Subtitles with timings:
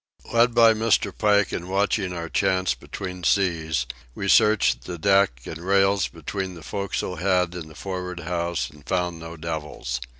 [0.33, 1.15] Led by Mr.
[1.15, 3.85] Pike and watching our chance between seas,
[4.15, 8.83] we searched the deck and rails between the forecastle head and the for'ard house and
[8.87, 10.01] found no devils.